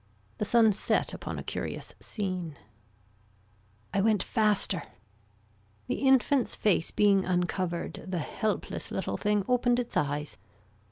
The 0.39 0.45
sun 0.45 0.73
set 0.73 1.13
upon 1.13 1.37
a 1.37 1.43
curious 1.43 1.93
scene 1.99 2.57
I 3.93 4.01
went 4.01 4.23
faster. 4.23 4.81
The 5.85 5.97
infant's 6.07 6.55
face 6.55 6.89
being 6.89 7.23
uncovered 7.23 8.03
the 8.07 8.17
helpless 8.17 8.89
little 8.89 9.15
thing 9.17 9.45
opened 9.47 9.77
its 9.77 9.95
eyes. 9.95 10.39